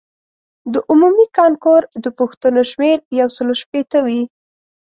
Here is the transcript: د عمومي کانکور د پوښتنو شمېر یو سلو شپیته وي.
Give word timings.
د 0.73 0.75
عمومي 0.89 1.25
کانکور 1.37 1.81
د 2.03 2.05
پوښتنو 2.19 2.61
شمېر 2.71 2.97
یو 3.19 3.27
سلو 3.37 3.53
شپیته 3.61 3.99
وي. 4.05 4.21